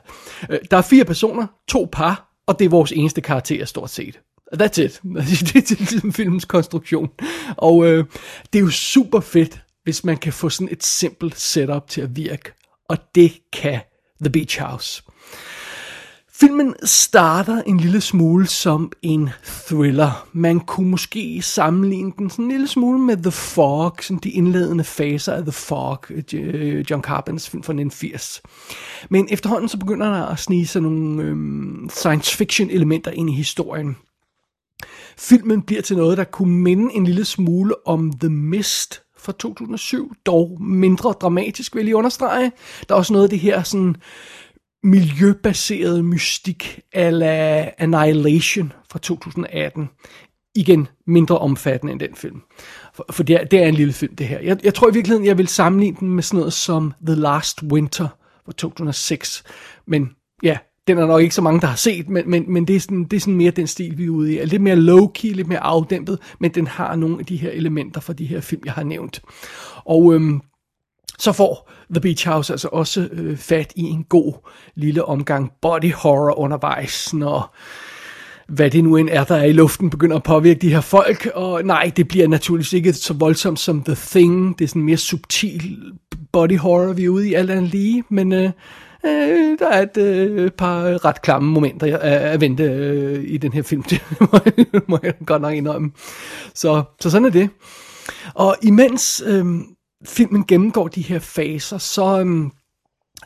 Øh, 0.50 0.58
der 0.70 0.76
er 0.76 0.82
fire 0.82 1.04
personer, 1.04 1.46
to 1.69 1.88
par, 1.93 2.32
og 2.46 2.58
det 2.58 2.64
er 2.64 2.69
vores 2.69 2.93
eneste 2.93 3.20
karakter, 3.20 3.64
stort 3.64 3.90
set. 3.90 4.21
That's 4.54 4.80
it. 4.80 5.00
Det 5.52 5.71
er 5.71 5.76
ligesom 5.78 6.12
filmens 6.12 6.44
konstruktion. 6.44 7.11
Og 7.56 7.87
øh, 7.87 8.04
det 8.52 8.59
er 8.59 8.62
jo 8.62 8.71
super 8.71 9.21
fedt, 9.21 9.62
hvis 9.85 10.04
man 10.04 10.16
kan 10.16 10.32
få 10.32 10.49
sådan 10.49 10.73
et 10.73 10.85
simpelt 10.85 11.40
setup 11.40 11.88
til 11.88 12.00
at 12.00 12.16
virke. 12.16 12.52
Og 12.88 12.99
det 13.14 13.32
kan 13.52 13.80
The 14.21 14.30
Beach 14.30 14.61
House. 14.61 15.02
Filmen 16.40 16.75
starter 16.83 17.62
en 17.62 17.81
lille 17.81 18.00
smule 18.00 18.47
som 18.47 18.93
en 19.02 19.31
thriller. 19.45 20.28
Man 20.33 20.61
kunne 20.61 20.90
måske 20.90 21.43
sammenligne 21.43 22.12
den 22.19 22.31
sådan 22.31 22.45
en 22.45 22.50
lille 22.50 22.69
smule 22.69 22.99
med 22.99 23.16
The 23.16 23.31
Fog, 23.31 23.97
sådan 24.00 24.19
de 24.19 24.31
indledende 24.31 24.85
faser 24.85 25.33
af 25.33 25.43
The 25.43 25.52
Fog, 25.52 26.05
øh, 26.35 26.85
John 26.90 27.02
Carpenters 27.02 27.50
film 27.50 27.62
fra 27.62 27.73
1980. 27.73 28.43
Men 29.11 29.28
efterhånden 29.31 29.69
så 29.69 29.78
begynder 29.78 30.07
der 30.07 30.26
at 30.26 30.38
snige 30.38 30.66
sig 30.66 30.83
nogle 30.83 31.23
øhm, 31.23 31.90
science 31.90 32.37
fiction 32.37 32.71
elementer 32.71 33.11
ind 33.11 33.31
i 33.31 33.35
historien. 33.35 33.97
Filmen 35.19 35.62
bliver 35.62 35.83
til 35.83 35.97
noget, 35.97 36.19
der 36.19 36.25
kunne 36.25 36.55
minde 36.55 36.95
en 36.95 37.05
lille 37.05 37.25
smule 37.25 37.75
om 37.87 38.12
The 38.12 38.31
Mist 38.31 39.02
fra 39.19 39.33
2007, 39.33 40.12
dog 40.26 40.62
mindre 40.62 41.12
dramatisk, 41.12 41.75
vil 41.75 41.81
jeg 41.81 41.85
lige 41.85 41.97
understrege. 41.97 42.52
Der 42.88 42.95
er 42.95 42.99
også 42.99 43.12
noget 43.12 43.25
af 43.25 43.31
det 43.31 43.40
her 43.40 43.62
sådan 43.62 43.97
miljøbaseret 44.87 46.05
mystik 46.05 46.81
ala 46.93 47.71
Annihilation 47.78 48.73
fra 48.90 48.99
2018. 48.99 49.88
Igen 50.55 50.88
mindre 51.07 51.38
omfattende 51.38 51.93
end 51.93 52.00
den 52.00 52.14
film. 52.14 52.43
For, 52.95 53.07
for 53.11 53.23
det, 53.23 53.37
er, 53.37 53.45
det 53.45 53.62
er 53.62 53.69
en 53.69 53.75
lille 53.75 53.93
film, 53.93 54.16
det 54.16 54.28
her. 54.28 54.40
Jeg, 54.40 54.64
jeg 54.64 54.75
tror 54.75 54.90
i 54.90 54.93
virkeligheden, 54.93 55.26
jeg 55.26 55.38
vil 55.38 55.49
sammenligne 55.49 55.97
den 56.00 56.09
med 56.09 56.23
sådan 56.23 56.38
noget 56.38 56.52
som 56.52 56.93
The 57.07 57.14
Last 57.14 57.62
Winter 57.62 58.09
fra 58.45 58.52
2006. 58.52 59.43
Men 59.87 60.11
ja, 60.43 60.59
den 60.87 60.99
er 60.99 61.07
nok 61.07 61.23
ikke 61.23 61.35
så 61.35 61.43
mange, 61.43 61.61
der 61.61 61.66
har 61.66 61.76
set, 61.76 62.09
men, 62.09 62.31
men, 62.31 62.52
men 62.52 62.64
det, 62.69 62.76
er 62.76 62.81
sådan, 62.81 63.05
det 63.05 63.16
er 63.16 63.21
sådan 63.21 63.35
mere 63.37 63.50
den 63.50 63.66
stil, 63.66 63.99
vi 63.99 64.05
er 64.05 64.11
ude 64.11 64.35
i. 64.35 64.45
Lidt 64.45 64.62
mere 64.62 64.76
low-key, 64.76 65.35
lidt 65.35 65.49
mere 65.49 65.62
afdæmpet, 65.62 66.19
men 66.38 66.50
den 66.50 66.66
har 66.66 66.97
nogle 66.97 67.19
af 67.19 67.26
de 67.26 67.37
her 67.37 67.50
elementer 67.50 68.00
fra 68.00 68.12
de 68.12 68.26
her 68.26 68.40
film, 68.40 68.62
jeg 68.64 68.73
har 68.73 68.83
nævnt. 68.83 69.23
Og 69.85 70.14
øhm, 70.14 70.40
så 71.18 71.32
får 71.32 71.73
The 71.90 72.00
Beach 72.00 72.28
House 72.28 72.52
altså 72.52 72.68
også 72.73 73.08
øh, 73.12 73.37
fat 73.37 73.73
i 73.76 73.82
en 73.82 74.04
god 74.04 74.32
lille 74.75 75.04
omgang 75.04 75.52
body 75.62 75.92
horror 75.92 76.38
undervejs, 76.38 77.14
når 77.14 77.54
hvad 78.49 78.70
det 78.70 78.85
nu 78.85 78.96
end 78.96 79.08
er, 79.12 79.25
der 79.25 79.37
er 79.37 79.44
i 79.44 79.52
luften, 79.52 79.90
begynder 79.90 80.16
at 80.16 80.23
påvirke 80.23 80.61
de 80.61 80.73
her 80.73 80.80
folk. 80.80 81.28
Og 81.35 81.64
nej, 81.64 81.92
det 81.96 82.08
bliver 82.08 82.28
naturligvis 82.28 82.73
ikke 82.73 82.92
så 82.92 83.14
voldsomt 83.14 83.58
som 83.58 83.82
The 83.82 83.96
Thing. 84.11 84.58
Det 84.58 84.64
er 84.64 84.68
sådan 84.68 84.82
mere 84.82 84.96
subtil 84.96 85.78
body 86.32 86.58
horror, 86.58 86.92
vi 86.92 87.04
er 87.04 87.08
ude 87.08 87.28
i 87.28 87.35
alt 87.35 87.50
andet 87.50 87.70
lige. 87.70 88.04
Men 88.08 88.32
øh, 88.32 88.50
øh, 89.06 89.58
der 89.58 89.68
er 89.68 89.82
et 89.82 89.96
øh, 89.96 90.50
par 90.50 91.04
ret 91.04 91.23
klamme 91.23 91.50
momenter 91.50 91.99
at, 91.99 92.25
øh, 92.25 92.32
at 92.32 92.40
vente 92.40 92.62
øh, 92.62 93.25
i 93.25 93.37
den 93.37 93.52
her 93.52 93.62
film. 93.62 93.82
Det 93.90 94.02
må 94.20 94.38
jeg, 94.44 94.82
må 94.88 94.99
jeg 95.02 95.14
godt 95.26 95.42
nok 95.42 95.54
indrømme. 95.54 95.90
Så, 96.54 96.82
så 97.00 97.11
sådan 97.11 97.25
er 97.25 97.30
det. 97.30 97.50
Og 98.35 98.56
imens... 98.62 99.23
Øh, 99.26 99.44
filmen 100.05 100.47
gennemgår 100.47 100.88
de 100.88 101.03
her 101.03 101.19
faser, 101.19 101.79
så, 101.79 102.21
øhm, 102.21 102.50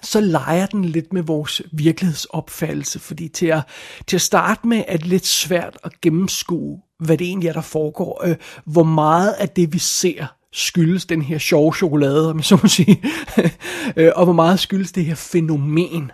så 0.02 0.20
leger 0.20 0.66
den 0.66 0.84
lidt 0.84 1.12
med 1.12 1.22
vores 1.22 1.62
virkelighedsopfattelse, 1.72 2.98
fordi 2.98 3.28
til 3.28 3.46
at, 3.46 3.62
til 4.06 4.16
at 4.16 4.20
starte 4.20 4.66
med 4.66 4.84
er 4.88 4.96
det 4.96 5.06
lidt 5.06 5.26
svært 5.26 5.78
at 5.84 6.00
gennemskue, 6.00 6.80
hvad 6.98 7.18
det 7.18 7.26
egentlig 7.26 7.48
er, 7.48 7.52
der 7.52 7.60
foregår. 7.60 8.26
Øh, 8.26 8.36
hvor 8.64 8.82
meget 8.82 9.32
af 9.32 9.48
det, 9.48 9.72
vi 9.72 9.78
ser, 9.78 10.26
skyldes 10.52 11.06
den 11.06 11.22
her 11.22 11.38
sjove 11.38 11.74
chokolade, 11.74 12.30
om 12.30 12.36
jeg 12.36 12.44
så 12.44 12.58
må 12.62 12.68
sige, 12.68 13.02
øh, 13.96 14.12
og 14.16 14.24
hvor 14.24 14.32
meget 14.32 14.60
skyldes 14.60 14.92
det 14.92 15.04
her 15.04 15.14
fænomen, 15.14 16.10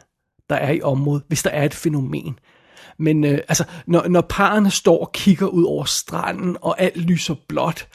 der 0.51 0.57
er 0.57 0.73
i 0.73 0.83
området, 0.83 1.23
hvis 1.29 1.43
der 1.43 1.51
er 1.51 1.65
et 1.65 1.75
fænomen. 1.75 2.39
Men 2.99 3.25
øh, 3.25 3.39
altså, 3.49 3.65
når, 3.87 4.09
når 4.09 4.21
parerne 4.21 4.71
står 4.71 5.01
og 5.01 5.13
kigger 5.13 5.47
ud 5.47 5.65
over 5.65 5.85
stranden, 5.85 6.57
og 6.61 6.81
alt 6.81 6.97
lyser 6.97 7.35
blåt, 7.49 7.89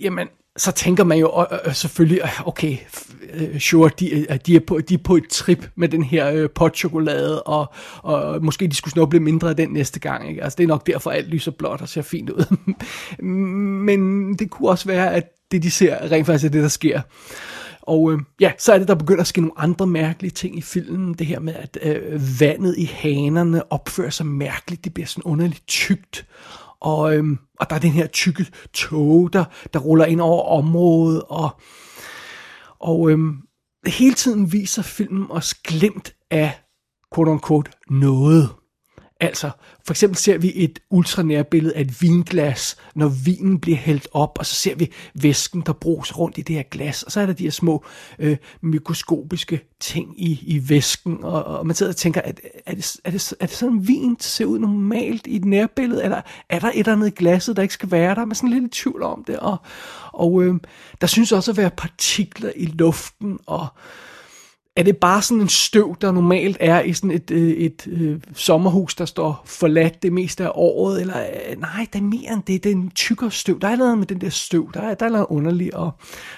jamen, 0.00 0.28
så 0.56 0.72
tænker 0.72 1.04
man 1.04 1.18
jo 1.18 1.28
ah, 1.28 1.58
øh, 1.66 1.74
selvfølgelig, 1.74 2.22
okay, 2.46 2.76
sure, 3.58 3.90
de, 3.98 4.10
øh, 4.10 4.38
de, 4.46 4.56
er 4.56 4.60
på, 4.66 4.80
de 4.80 4.94
er 4.94 4.98
på 5.04 5.16
et 5.16 5.28
trip 5.30 5.70
med 5.74 5.88
den 5.88 6.02
her 6.02 6.30
øh, 6.30 6.50
potchokolade, 6.54 7.42
og, 7.42 7.72
og 8.02 8.44
måske 8.44 8.66
de 8.66 8.74
skulle 8.74 8.92
snuble 8.92 9.20
mindre 9.20 9.48
af 9.48 9.56
den 9.56 9.68
næste 9.68 10.00
gang. 10.00 10.28
Ikke? 10.28 10.44
Altså, 10.44 10.56
det 10.56 10.64
er 10.64 10.68
nok 10.68 10.86
derfor, 10.86 11.10
alt 11.10 11.28
lyser 11.28 11.50
blåt 11.50 11.80
og 11.80 11.88
ser 11.88 12.02
fint 12.02 12.30
ud. 12.30 12.56
Men 13.86 14.34
det 14.34 14.50
kunne 14.50 14.68
også 14.68 14.86
være, 14.86 15.14
at 15.14 15.24
det, 15.50 15.62
de 15.62 15.70
ser, 15.70 16.10
rent 16.12 16.26
faktisk 16.26 16.44
er 16.44 16.50
det, 16.50 16.62
der 16.62 16.68
sker. 16.68 17.00
Og 17.82 18.12
øh, 18.12 18.18
ja, 18.40 18.52
så 18.58 18.72
er 18.72 18.78
det, 18.78 18.88
der 18.88 18.94
begynder 18.94 19.20
at 19.20 19.26
ske 19.26 19.40
nogle 19.40 19.60
andre 19.60 19.86
mærkelige 19.86 20.30
ting 20.30 20.58
i 20.58 20.62
filmen. 20.62 21.14
Det 21.14 21.26
her 21.26 21.40
med, 21.40 21.54
at 21.54 21.78
øh, 21.82 22.40
vandet 22.40 22.74
i 22.78 22.84
hanerne 22.84 23.72
opfører 23.72 24.10
sig 24.10 24.26
mærkeligt. 24.26 24.84
Det 24.84 24.94
bliver 24.94 25.06
sådan 25.06 25.22
underligt 25.24 25.66
tykt. 25.66 26.26
Og, 26.80 27.16
øhm, 27.16 27.38
og 27.60 27.70
der 27.70 27.76
er 27.76 27.80
den 27.80 27.90
her 27.90 28.06
tykke 28.06 28.46
tog, 28.72 29.32
der, 29.32 29.44
der 29.74 29.78
ruller 29.78 30.04
ind 30.04 30.20
over 30.20 30.42
området, 30.58 31.22
og, 31.28 31.60
og 32.80 33.10
øhm, 33.10 33.36
hele 33.86 34.14
tiden 34.14 34.52
viser 34.52 34.82
filmen 34.82 35.26
os 35.30 35.54
glemt 35.54 36.14
af, 36.30 36.60
quote 37.14 37.30
unquote, 37.30 37.70
noget. 37.90 38.48
Altså, 39.20 39.50
for 39.86 39.92
eksempel 39.92 40.18
ser 40.18 40.38
vi 40.38 40.52
et 40.54 40.78
ultranærbillede 40.90 41.76
af 41.76 41.80
et 41.80 42.02
vinglas, 42.02 42.76
når 42.94 43.08
vinen 43.08 43.60
bliver 43.60 43.78
hældt 43.78 44.08
op, 44.12 44.38
og 44.38 44.46
så 44.46 44.54
ser 44.54 44.74
vi 44.74 44.92
væsken, 45.14 45.62
der 45.66 45.72
bruges 45.72 46.18
rundt 46.18 46.38
i 46.38 46.42
det 46.42 46.56
her 46.56 46.62
glas, 46.62 47.02
og 47.02 47.12
så 47.12 47.20
er 47.20 47.26
der 47.26 47.32
de 47.32 47.42
her 47.42 47.50
små 47.50 47.84
øh, 48.18 48.36
mikroskopiske 48.60 49.60
ting 49.80 50.22
i, 50.22 50.40
i 50.46 50.68
væsken, 50.68 51.18
og, 51.22 51.44
og 51.44 51.66
man 51.66 51.76
sidder 51.76 51.92
og 51.92 51.96
tænker, 51.96 52.20
er, 52.20 52.32
er, 52.66 52.74
det, 52.74 52.96
er, 53.04 53.10
det, 53.10 53.32
er 53.40 53.46
det 53.46 53.56
sådan, 53.56 53.88
vin 53.88 54.16
ser 54.20 54.44
ud 54.44 54.58
normalt 54.58 55.26
i 55.26 55.36
et 55.36 55.44
nærbillede, 55.44 56.04
eller 56.04 56.20
er 56.48 56.58
der 56.58 56.68
et 56.68 56.78
eller 56.78 56.92
andet 56.92 57.06
i 57.06 57.14
glasset, 57.16 57.56
der 57.56 57.62
ikke 57.62 57.74
skal 57.74 57.90
være 57.90 58.14
der? 58.14 58.20
Man 58.20 58.30
er 58.30 58.34
sådan 58.34 58.50
lidt 58.50 58.64
i 58.64 58.82
tvivl 58.82 59.02
om 59.02 59.24
det, 59.24 59.38
og, 59.38 59.56
og 60.12 60.42
øh, 60.42 60.54
der 61.00 61.06
synes 61.06 61.32
også 61.32 61.50
at 61.50 61.56
være 61.56 61.70
partikler 61.70 62.52
i 62.56 62.66
luften, 62.66 63.38
og 63.46 63.66
er 64.76 64.82
det 64.82 64.96
bare 64.96 65.22
sådan 65.22 65.40
en 65.40 65.48
støv, 65.48 65.96
der 66.00 66.12
normalt 66.12 66.56
er 66.60 66.80
i 66.80 66.92
sådan 66.92 67.10
et, 67.10 67.30
øh, 67.30 67.50
et, 67.50 67.86
et, 67.86 68.00
et 68.00 68.24
sommerhus, 68.34 68.94
der 68.94 69.04
står 69.04 69.42
forladt 69.44 70.02
det 70.02 70.12
meste 70.12 70.44
af 70.44 70.50
året? 70.54 71.00
Eller 71.00 71.20
øh, 71.20 71.60
nej, 71.60 71.86
det 71.92 71.98
er 71.98 72.02
mere 72.02 72.32
end 72.32 72.42
det. 72.46 72.64
Det 72.64 72.72
er 72.72 72.76
en 72.76 72.90
tykkere 72.90 73.30
støv. 73.30 73.60
Der 73.60 73.68
er 73.68 73.76
noget 73.76 73.98
med 73.98 74.06
den 74.06 74.20
der 74.20 74.30
støv. 74.30 74.70
Der 74.74 74.80
er, 74.80 74.94
der 74.94 75.06
er 75.06 75.10
noget 75.10 75.26
underligt. 75.30 75.74
Og, 75.74 75.90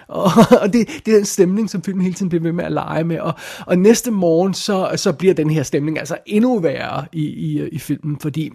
og, 0.09 0.31
og 0.63 0.73
det, 0.73 0.89
det 1.07 1.13
er 1.13 1.17
den 1.17 1.25
stemning, 1.25 1.71
som 1.71 1.83
filmen 1.83 2.03
hele 2.03 2.15
tiden 2.15 2.29
bliver 2.29 2.43
ved 2.43 2.53
med 2.53 2.65
at 2.65 2.73
lege 2.73 3.05
med. 3.05 3.21
Og, 3.21 3.35
og 3.67 3.79
næste 3.79 4.11
morgen, 4.11 4.55
så, 4.55 4.93
så 4.97 5.13
bliver 5.13 5.35
den 5.35 5.51
her 5.51 5.63
stemning 5.63 5.99
altså 5.99 6.19
endnu 6.27 6.59
værre 6.59 7.07
i, 7.13 7.25
i, 7.25 7.69
i 7.69 7.79
filmen, 7.79 8.21
fordi 8.21 8.51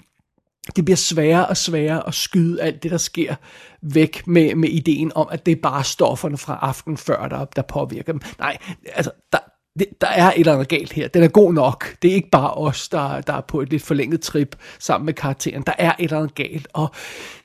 det 0.75 0.85
bliver 0.85 0.97
sværere 0.97 1.47
og 1.47 1.57
sværere 1.57 2.07
at 2.07 2.13
skyde 2.13 2.61
alt 2.61 2.83
det, 2.83 2.91
der 2.91 2.97
sker 2.97 3.35
væk 3.81 4.27
med, 4.27 4.55
med 4.55 4.69
ideen 4.69 5.11
om, 5.15 5.27
at 5.31 5.45
det 5.45 5.51
er 5.51 5.61
bare 5.63 5.83
stofferne 5.83 6.37
fra 6.37 6.59
aften 6.61 6.97
før, 6.97 7.27
der, 7.27 7.45
der 7.45 7.61
påvirker 7.61 8.11
dem. 8.11 8.21
Nej, 8.39 8.57
altså, 8.95 9.11
der, 9.31 9.39
det, 9.79 9.87
der 10.01 10.07
er 10.07 10.31
et 10.31 10.39
eller 10.39 10.53
andet 10.53 10.67
galt 10.67 10.93
her. 10.93 11.07
Den 11.07 11.23
er 11.23 11.27
god 11.27 11.53
nok. 11.53 11.95
Det 12.01 12.11
er 12.11 12.15
ikke 12.15 12.29
bare 12.29 12.53
os, 12.53 12.89
der, 12.89 13.21
der 13.21 13.33
er 13.33 13.41
på 13.41 13.61
et 13.61 13.69
lidt 13.69 13.83
forlænget 13.83 14.21
trip 14.21 14.55
sammen 14.79 15.05
med 15.05 15.13
karakteren. 15.13 15.63
Der 15.67 15.73
er 15.77 15.91
et 15.99 16.03
eller 16.03 16.17
andet 16.17 16.35
galt. 16.35 16.67
Og 16.73 16.91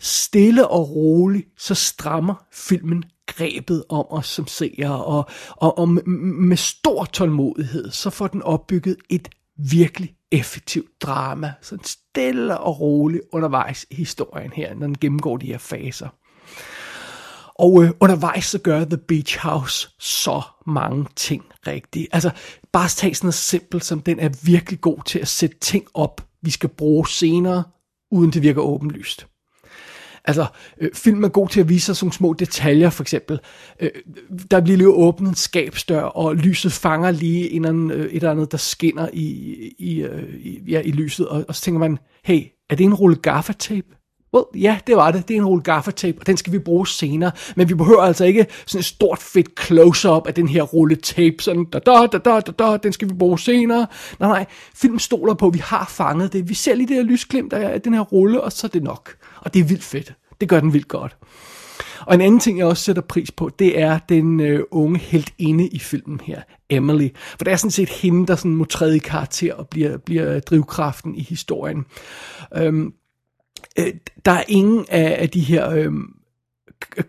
stille 0.01 0.69
og 0.69 0.91
roligt, 0.91 1.49
så 1.59 1.75
strammer 1.75 2.35
filmen 2.53 3.05
grebet 3.27 3.85
om 3.89 4.05
os 4.11 4.27
som 4.27 4.47
seere. 4.47 5.05
Og, 5.05 5.27
og, 5.51 5.79
og 5.79 5.89
med 5.89 6.57
stor 6.57 7.05
tålmodighed, 7.05 7.91
så 7.91 8.11
får 8.11 8.27
den 8.27 8.43
opbygget 8.43 8.97
et 9.11 9.29
virkelig 9.71 10.15
effektivt 10.33 11.03
drama. 11.03 11.53
Så 11.63 11.79
stille 11.85 12.59
og 12.59 12.81
roligt 12.81 13.23
undervejs 13.33 13.87
i 13.91 13.95
historien 13.95 14.53
her, 14.53 14.75
når 14.75 14.87
den 14.87 14.99
gennemgår 14.99 15.37
de 15.37 15.47
her 15.47 15.59
faser. 15.59 16.09
Og 17.55 17.85
øh, 17.85 17.91
undervejs 18.01 18.45
så 18.45 18.59
gør 18.59 18.85
The 18.85 18.97
Beach 18.97 19.39
House 19.39 19.89
så 19.99 20.43
mange 20.67 21.07
ting 21.17 21.45
rigtigt. 21.67 22.09
Altså 22.13 22.31
bare 22.73 22.89
tage 22.89 23.15
sådan 23.15 23.27
noget 23.27 23.35
simpelt 23.35 23.85
som 23.85 24.01
den 24.01 24.21
er 24.21 24.29
virkelig 24.43 24.81
god 24.81 24.99
til 25.07 25.19
at 25.19 25.29
sætte 25.29 25.59
ting 25.59 25.85
op, 25.95 26.27
vi 26.43 26.51
skal 26.51 26.69
bruge 26.69 27.09
senere, 27.09 27.65
uden 28.11 28.31
det 28.31 28.43
virker 28.43 28.63
åbenlyst. 28.63 29.27
Altså, 30.25 30.47
øh, 30.81 30.91
film 30.95 31.25
er 31.25 31.29
god 31.29 31.49
til 31.49 31.61
at 31.61 31.69
vise 31.69 31.87
sig 31.87 31.97
sådan 31.97 32.13
små 32.13 32.33
detaljer, 32.33 32.91
for 32.91 33.03
eksempel. 33.03 33.41
Øh, 33.81 33.91
der 34.51 34.61
bliver 34.61 34.77
lige 34.77 34.89
åbnet 34.89 35.29
en 35.29 35.35
skabsdør, 35.35 36.03
og 36.03 36.37
lyset 36.37 36.73
fanger 36.73 37.11
lige 37.11 37.51
en 37.51 37.91
øh, 37.91 38.07
et 38.07 38.15
eller 38.17 38.31
andet, 38.31 38.53
der 38.53 38.59
skinner 38.59 39.09
i, 39.13 39.27
i, 39.79 40.03
øh, 40.03 40.35
i, 40.35 40.61
ja, 40.69 40.81
i 40.81 40.91
lyset, 40.91 41.29
og, 41.29 41.45
og 41.49 41.55
så 41.55 41.63
tænker 41.63 41.79
man, 41.79 41.99
hey, 42.25 42.43
er 42.71 42.75
det 42.75 42.85
en 42.85 42.95
rulle 42.95 43.17
gaffatape? 43.17 43.97
Well, 44.35 44.63
ja, 44.63 44.79
det 44.87 44.97
var 44.97 45.11
det. 45.11 45.29
Det 45.29 45.37
er 45.37 45.39
en 45.39 45.47
rulle 45.47 45.63
gaffatape, 45.63 46.21
og 46.21 46.27
den 46.27 46.37
skal 46.37 46.53
vi 46.53 46.59
bruge 46.59 46.87
senere. 46.87 47.31
Men 47.57 47.69
vi 47.69 47.75
behøver 47.75 48.03
altså 48.03 48.25
ikke 48.25 48.47
sådan 48.67 48.79
et 48.79 48.85
stort 48.85 49.19
fedt 49.19 49.61
close-up 49.61 50.27
af 50.27 50.35
den 50.35 50.49
her 50.49 50.63
rulle 50.63 50.97
tape. 50.97 51.37
Sådan, 51.41 51.65
da, 51.65 51.79
da, 51.79 52.07
da, 52.13 52.19
da, 52.19 52.41
da, 52.41 52.53
da, 52.53 52.77
den 52.77 52.93
skal 52.93 53.09
vi 53.09 53.15
bruge 53.15 53.39
senere. 53.39 53.87
Nej, 54.21 54.29
nej. 54.29 54.47
Film 54.75 54.99
stoler 54.99 55.35
på, 55.35 55.47
at 55.47 55.55
vi 55.55 55.59
har 55.59 55.87
fanget 55.91 56.33
det. 56.33 56.49
Vi 56.49 56.55
ser 56.55 56.75
lige 56.75 56.89
det 56.89 56.97
her 56.97 57.03
lysglimt 57.03 57.53
af 57.53 57.81
den 57.81 57.95
her 57.95 58.01
rulle, 58.01 58.41
og 58.41 58.53
så 58.53 58.67
er 58.67 58.69
det 58.69 58.83
nok. 58.83 59.15
Og 59.41 59.55
det 59.55 59.61
er 59.61 59.65
vildt 59.65 59.85
fedt. 59.85 60.15
Det 60.41 60.49
gør 60.49 60.61
den 60.61 60.73
vildt 60.73 60.89
godt. 60.89 61.17
Og 62.07 62.15
en 62.15 62.21
anden 62.21 62.41
ting, 62.41 62.59
jeg 62.59 62.67
også 62.67 62.83
sætter 62.83 63.03
pris 63.03 63.31
på, 63.31 63.51
det 63.59 63.81
er 63.81 63.99
den 64.09 64.41
øh, 64.41 64.61
unge 64.71 64.99
helt 64.99 65.33
inde 65.39 65.69
i 65.69 65.79
filmen 65.79 66.21
her, 66.25 66.43
Emily. 66.71 67.09
For 67.15 67.45
det 67.45 67.53
er 67.53 67.57
sådan 67.57 67.71
set 67.71 67.89
hende, 67.89 68.27
der 68.27 68.37
sådan 68.37 68.55
må 68.55 68.65
træde 68.65 68.97
i 68.97 68.99
karakter 68.99 69.55
og 69.55 69.69
bliver, 69.69 69.99
bliver 69.99 70.41
drivkraften 70.41 71.15
i 71.15 71.23
historien. 71.23 71.85
Øhm, 72.57 72.93
øh, 73.79 73.95
der 74.25 74.33
er 74.33 74.45
ingen 74.49 74.87
af, 74.89 75.17
af 75.21 75.31
de 75.31 75.41
her 75.41 75.71
øh, 75.71 75.93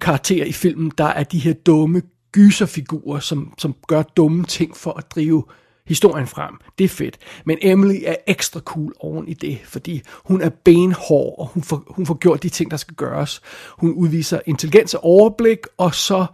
karakterer 0.01 0.45
i 0.45 0.51
filmen, 0.51 0.91
der 0.97 1.05
er 1.05 1.23
de 1.23 1.39
her 1.39 1.53
dumme 1.53 2.01
gyserfigurer, 2.31 3.19
som, 3.19 3.53
som 3.57 3.75
gør 3.87 4.01
dumme 4.01 4.43
ting 4.43 4.77
for 4.77 4.91
at 4.91 5.11
drive 5.11 5.43
historien 5.87 6.27
frem. 6.27 6.53
Det 6.77 6.83
er 6.83 6.89
fedt. 6.89 7.17
Men 7.45 7.57
Emily 7.61 7.99
er 8.05 8.15
ekstra 8.27 8.59
cool 8.59 8.93
oven 8.99 9.27
i 9.27 9.33
det, 9.33 9.59
fordi 9.63 10.01
hun 10.25 10.41
er 10.41 10.49
benhård, 10.49 11.35
og 11.39 11.47
hun 11.47 11.63
får, 11.63 11.83
hun 11.87 12.05
får 12.05 12.13
gjort 12.13 12.43
de 12.43 12.49
ting, 12.49 12.71
der 12.71 12.77
skal 12.77 12.95
gøres. 12.95 13.41
Hun 13.77 13.93
udviser 13.93 14.39
intelligens 14.45 14.93
og 14.93 15.03
overblik, 15.03 15.59
og 15.77 15.95
så 15.95 16.25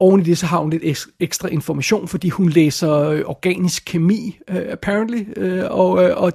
oven 0.00 0.20
i 0.20 0.24
det, 0.24 0.38
så 0.38 0.46
har 0.46 0.58
hun 0.58 0.70
lidt 0.70 1.06
ekstra 1.20 1.48
information, 1.48 2.08
fordi 2.08 2.28
hun 2.28 2.48
læser 2.48 2.92
øh, 2.92 3.22
organisk 3.26 3.82
kemi, 3.86 4.38
uh, 4.50 4.56
apparently, 4.56 5.24
uh, 5.36 5.78
og, 5.78 5.90
uh, 5.90 6.22
og, 6.22 6.32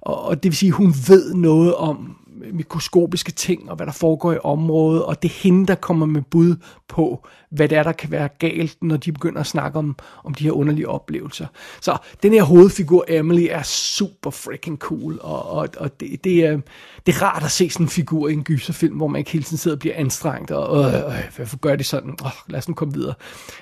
og, 0.00 0.22
og 0.22 0.42
det 0.42 0.50
vil 0.50 0.56
sige, 0.56 0.72
hun 0.72 0.94
ved 1.08 1.34
noget 1.34 1.74
om 1.74 2.16
mikroskopiske 2.52 3.32
ting, 3.32 3.70
og 3.70 3.76
hvad 3.76 3.86
der 3.86 3.92
foregår 3.92 4.32
i 4.32 4.38
området, 4.44 5.02
og 5.02 5.22
det 5.22 5.28
er 5.28 5.42
hende, 5.42 5.66
der 5.66 5.74
kommer 5.74 6.06
med 6.06 6.22
bud 6.22 6.56
på, 6.88 7.26
hvad 7.50 7.68
det 7.68 7.78
er, 7.78 7.82
der 7.82 7.92
kan 7.92 8.10
være 8.10 8.28
galt, 8.38 8.76
når 8.82 8.96
de 8.96 9.12
begynder 9.12 9.40
at 9.40 9.46
snakke 9.46 9.78
om, 9.78 9.96
om 10.24 10.34
de 10.34 10.44
her 10.44 10.52
underlige 10.52 10.88
oplevelser. 10.88 11.46
Så 11.80 11.96
den 12.22 12.32
her 12.32 12.42
hovedfigur, 12.42 13.04
Emily, 13.08 13.46
er 13.50 13.62
super 13.62 14.30
freaking 14.30 14.78
cool, 14.78 15.18
og, 15.22 15.50
og, 15.50 15.68
og 15.76 16.00
det, 16.00 16.24
det, 16.24 16.46
er, 16.46 16.60
det 17.06 17.14
er 17.14 17.22
rart 17.22 17.44
at 17.44 17.50
se 17.50 17.70
sådan 17.70 17.86
en 17.86 17.90
figur 17.90 18.28
i 18.28 18.32
en 18.32 18.44
gyserfilm, 18.44 18.96
hvor 18.96 19.06
man 19.06 19.18
ikke 19.18 19.30
hele 19.30 19.44
tiden 19.44 19.58
sidder 19.58 19.74
og 19.74 19.80
bliver 19.80 19.94
anstrengt, 19.96 20.50
og 20.50 20.84
øh, 20.84 20.94
øh, 20.94 21.36
hvorfor 21.36 21.56
gør 21.56 21.76
de 21.76 21.84
sådan? 21.84 22.16
Oh, 22.24 22.30
lad 22.48 22.58
os 22.58 22.68
nu 22.68 22.74
komme 22.74 22.94
videre. 22.94 23.14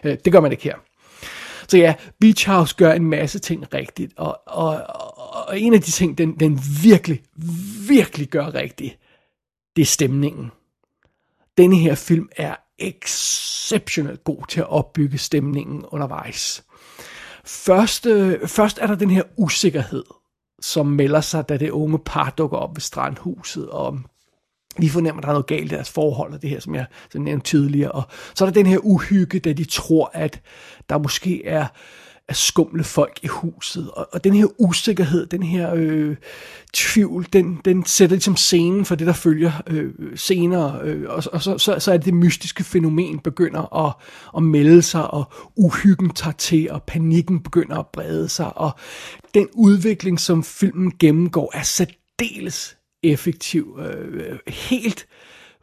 Øh, 0.04 0.16
det 0.24 0.32
gør 0.32 0.40
man 0.40 0.52
ikke 0.52 0.64
her. 0.64 0.74
Så 1.68 1.76
ja, 1.76 1.94
Beach 2.20 2.48
House 2.48 2.74
gør 2.76 2.92
en 2.92 3.04
masse 3.04 3.38
ting 3.38 3.74
rigtigt, 3.74 4.12
og, 4.16 4.40
og, 4.46 4.82
og 5.46 5.60
en 5.60 5.74
af 5.74 5.82
de 5.82 5.90
ting, 5.90 6.18
den, 6.18 6.40
den 6.40 6.60
virkelig, 6.82 7.22
virkelig 7.88 8.28
gør 8.28 8.54
rigtigt, 8.54 8.98
det 9.76 9.82
er 9.82 9.86
stemningen. 9.86 10.50
Denne 11.58 11.76
her 11.76 11.94
film 11.94 12.28
er 12.36 12.56
exceptionelt 12.78 14.24
god 14.24 14.46
til 14.48 14.60
at 14.60 14.68
opbygge 14.68 15.18
stemningen 15.18 15.84
undervejs. 15.86 16.64
Først, 17.44 18.06
øh, 18.06 18.48
først 18.48 18.78
er 18.78 18.86
der 18.86 18.94
den 18.94 19.10
her 19.10 19.22
usikkerhed, 19.36 20.04
som 20.60 20.86
melder 20.86 21.20
sig, 21.20 21.48
da 21.48 21.56
det 21.56 21.70
unge 21.70 21.98
par 21.98 22.30
dukker 22.30 22.58
op 22.58 22.76
ved 22.76 22.80
strandhuset, 22.80 23.68
og 23.68 24.00
vi 24.78 24.88
fornemmer, 24.88 25.20
at 25.20 25.22
der 25.22 25.28
er 25.28 25.32
noget 25.32 25.46
galt 25.46 25.72
i 25.72 25.74
deres 25.74 25.90
forhold, 25.90 26.32
og 26.32 26.42
det 26.42 26.50
her, 26.50 26.60
som 26.60 26.74
jeg 26.74 26.86
så 27.12 27.18
nævnte 27.18 27.46
tidligere. 27.46 27.92
Og 27.92 28.02
så 28.34 28.44
er 28.44 28.50
der 28.50 28.54
den 28.54 28.66
her 28.66 28.78
uhygge, 28.78 29.38
da 29.38 29.52
de 29.52 29.64
tror, 29.64 30.10
at 30.14 30.40
der 30.88 30.98
måske 30.98 31.46
er 31.46 31.66
af 32.28 32.36
skumle 32.36 32.84
folk 32.84 33.18
i 33.22 33.26
huset. 33.26 33.90
Og, 33.90 34.08
og 34.12 34.24
den 34.24 34.34
her 34.34 34.46
usikkerhed, 34.58 35.26
den 35.26 35.42
her 35.42 35.74
øh, 35.74 36.16
tvivl, 36.72 37.26
den, 37.32 37.60
den 37.64 37.84
sætter 37.86 38.16
ligesom 38.16 38.36
scenen 38.36 38.84
for 38.84 38.94
det, 38.94 39.06
der 39.06 39.12
følger 39.12 39.52
øh, 39.66 39.92
senere. 40.16 40.80
Øh, 40.82 41.10
og 41.10 41.22
og 41.32 41.42
så, 41.42 41.58
så, 41.58 41.78
så 41.78 41.92
er 41.92 41.96
det 41.96 42.06
det 42.06 42.14
mystiske 42.14 42.64
fænomen 42.64 43.18
begynder 43.18 43.86
at, 43.86 43.92
at 44.36 44.42
melde 44.42 44.82
sig, 44.82 45.10
og 45.10 45.32
uhyggen 45.56 46.10
tager 46.10 46.34
til, 46.34 46.70
og 46.70 46.82
panikken 46.82 47.42
begynder 47.42 47.78
at 47.78 47.86
brede 47.86 48.28
sig. 48.28 48.56
Og 48.56 48.70
den 49.34 49.48
udvikling, 49.54 50.20
som 50.20 50.44
filmen 50.44 50.92
gennemgår, 50.98 51.50
er 51.54 51.62
særdeles 51.62 52.77
effektiv. 53.02 53.78
Øh, 53.80 54.38
helt 54.46 55.06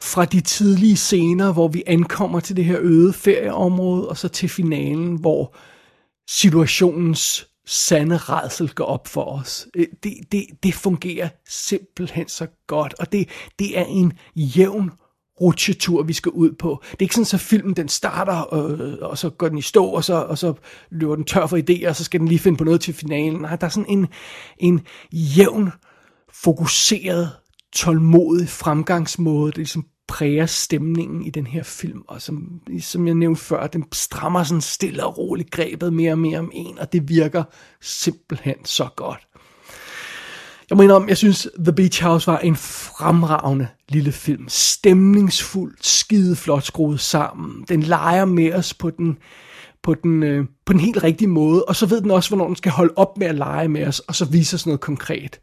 fra 0.01 0.25
de 0.25 0.41
tidlige 0.41 0.95
scener, 0.95 1.53
hvor 1.53 1.67
vi 1.67 1.83
ankommer 1.87 2.39
til 2.39 2.55
det 2.55 2.65
her 2.65 2.77
øde 2.81 3.13
ferieområde, 3.13 4.09
og 4.09 4.17
så 4.17 4.27
til 4.27 4.49
finalen, 4.49 5.15
hvor 5.15 5.55
situationens 6.27 7.47
sande 7.65 8.17
redsel 8.17 8.69
går 8.69 8.85
op 8.85 9.07
for 9.07 9.25
os. 9.25 9.67
Øh, 9.75 9.87
det, 10.03 10.13
det, 10.31 10.45
det 10.63 10.73
fungerer 10.73 11.29
simpelthen 11.47 12.27
så 12.27 12.47
godt, 12.67 12.93
og 12.99 13.11
det, 13.11 13.29
det 13.59 13.79
er 13.79 13.85
en 13.85 14.13
jævn 14.35 14.91
rutsjetur, 15.41 16.03
vi 16.03 16.13
skal 16.13 16.31
ud 16.31 16.51
på. 16.51 16.83
Det 16.91 16.97
er 16.97 17.01
ikke 17.01 17.15
sådan, 17.15 17.37
at 17.37 17.39
filmen 17.39 17.73
den 17.73 17.89
starter, 17.89 18.33
og, 18.33 18.79
og 19.09 19.17
så 19.17 19.29
går 19.29 19.49
den 19.49 19.57
i 19.57 19.61
stå, 19.61 19.85
og 19.85 20.03
så, 20.03 20.13
og 20.13 20.37
så 20.37 20.53
løber 20.91 21.15
den 21.15 21.25
tør 21.25 21.47
for 21.47 21.57
idéer, 21.57 21.89
og 21.89 21.95
så 21.95 22.03
skal 22.03 22.19
den 22.19 22.27
lige 22.27 22.39
finde 22.39 22.57
på 22.57 22.63
noget 22.63 22.81
til 22.81 22.93
finalen. 22.93 23.41
Nej, 23.41 23.55
der 23.55 23.65
er 23.65 23.71
sådan 23.71 23.89
en, 23.89 24.07
en 24.57 24.81
jævn, 25.11 25.71
fokuseret, 26.43 27.31
tålmodig 27.75 28.49
fremgangsmåde, 28.49 29.51
det 29.51 29.57
ligesom 29.57 29.85
præger 30.07 30.45
stemningen 30.45 31.25
i 31.25 31.29
den 31.29 31.47
her 31.47 31.63
film, 31.63 32.01
og 32.07 32.21
som, 32.21 32.61
som 32.81 33.07
jeg 33.07 33.15
nævnte 33.15 33.41
før, 33.41 33.67
den 33.67 33.85
strammer 33.93 34.43
sådan 34.43 34.61
stille 34.61 35.05
og 35.05 35.17
roligt 35.17 35.51
grebet 35.51 35.93
mere 35.93 36.11
og 36.11 36.19
mere 36.19 36.39
om 36.39 36.51
en, 36.53 36.79
og 36.79 36.93
det 36.93 37.09
virker 37.09 37.43
simpelthen 37.81 38.55
så 38.65 38.87
godt. 38.95 39.27
Jeg 40.69 40.77
mener 40.77 40.93
om, 40.93 41.09
jeg 41.09 41.17
synes 41.17 41.47
The 41.59 41.73
Beach 41.73 42.03
House 42.03 42.27
var 42.27 42.37
en 42.37 42.55
fremragende 42.55 43.67
lille 43.89 44.11
film. 44.11 44.45
Stemningsfuld, 44.47 45.75
skide 45.81 46.35
flot 46.35 46.63
skruet 46.63 46.99
sammen. 46.99 47.65
Den 47.69 47.83
leger 47.83 48.25
med 48.25 48.53
os 48.53 48.73
på 48.73 48.89
den, 48.89 49.17
på 49.83 49.93
den, 49.93 50.23
øh, 50.23 50.45
på 50.65 50.73
den 50.73 50.81
helt 50.81 51.03
rigtige 51.03 51.27
måde, 51.27 51.65
og 51.65 51.75
så 51.75 51.85
ved 51.85 52.01
den 52.01 52.11
også, 52.11 52.29
hvornår 52.29 52.47
den 52.47 52.55
skal 52.55 52.71
holde 52.71 52.93
op 52.95 53.17
med 53.17 53.27
at 53.27 53.35
lege 53.35 53.67
med 53.67 53.87
os, 53.87 53.99
og 53.99 54.15
så 54.15 54.25
vise 54.25 54.55
os 54.55 54.65
noget 54.65 54.81
konkret. 54.81 55.39